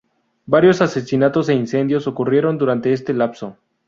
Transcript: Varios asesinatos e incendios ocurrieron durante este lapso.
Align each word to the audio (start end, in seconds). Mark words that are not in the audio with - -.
Varios 0.47 0.81
asesinatos 0.81 1.47
e 1.49 1.53
incendios 1.53 2.07
ocurrieron 2.07 2.57
durante 2.57 2.91
este 2.91 3.13
lapso. 3.13 3.57